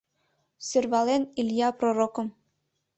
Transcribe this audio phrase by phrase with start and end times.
[0.67, 2.27] Сӧрвален Илья пророкым